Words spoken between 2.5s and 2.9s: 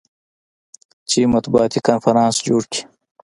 کي.